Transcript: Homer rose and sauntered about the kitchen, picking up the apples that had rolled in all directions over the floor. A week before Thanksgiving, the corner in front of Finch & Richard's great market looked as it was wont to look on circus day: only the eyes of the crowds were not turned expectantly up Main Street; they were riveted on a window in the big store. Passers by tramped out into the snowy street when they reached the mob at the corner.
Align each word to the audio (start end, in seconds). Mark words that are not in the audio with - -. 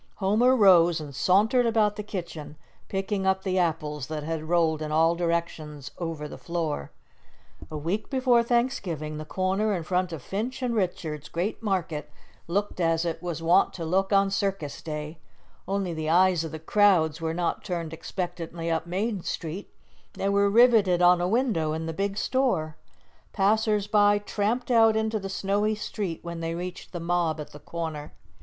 Homer 0.15 0.55
rose 0.55 0.99
and 0.99 1.13
sauntered 1.13 1.67
about 1.67 1.95
the 1.95 2.01
kitchen, 2.01 2.57
picking 2.87 3.27
up 3.27 3.43
the 3.43 3.59
apples 3.59 4.07
that 4.07 4.23
had 4.23 4.49
rolled 4.49 4.81
in 4.81 4.91
all 4.91 5.13
directions 5.13 5.91
over 5.99 6.27
the 6.27 6.39
floor. 6.39 6.91
A 7.69 7.77
week 7.77 8.09
before 8.09 8.41
Thanksgiving, 8.41 9.19
the 9.19 9.25
corner 9.25 9.75
in 9.75 9.83
front 9.83 10.11
of 10.11 10.23
Finch 10.23 10.59
& 10.61 10.61
Richard's 10.63 11.29
great 11.29 11.61
market 11.61 12.09
looked 12.47 12.79
as 12.81 13.05
it 13.05 13.21
was 13.21 13.43
wont 13.43 13.73
to 13.73 13.85
look 13.85 14.11
on 14.11 14.31
circus 14.31 14.81
day: 14.81 15.19
only 15.67 15.93
the 15.93 16.09
eyes 16.09 16.43
of 16.43 16.51
the 16.51 16.57
crowds 16.57 17.21
were 17.21 17.35
not 17.35 17.63
turned 17.63 17.93
expectantly 17.93 18.71
up 18.71 18.87
Main 18.87 19.21
Street; 19.21 19.71
they 20.13 20.29
were 20.29 20.49
riveted 20.49 21.03
on 21.03 21.21
a 21.21 21.27
window 21.27 21.73
in 21.73 21.85
the 21.85 21.93
big 21.93 22.17
store. 22.17 22.75
Passers 23.33 23.85
by 23.85 24.17
tramped 24.17 24.71
out 24.71 24.95
into 24.97 25.19
the 25.19 25.29
snowy 25.29 25.75
street 25.75 26.21
when 26.23 26.39
they 26.39 26.55
reached 26.55 26.91
the 26.91 26.99
mob 26.99 27.39
at 27.39 27.51
the 27.51 27.59
corner. 27.59 28.15